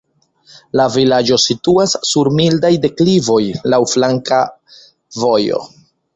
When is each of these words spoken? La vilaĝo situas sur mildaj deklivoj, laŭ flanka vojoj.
La 0.79 0.85
vilaĝo 0.93 1.37
situas 1.43 1.93
sur 2.13 2.31
mildaj 2.39 2.73
deklivoj, 2.87 3.39
laŭ 3.75 3.81
flanka 3.93 4.43
vojoj. 5.21 5.63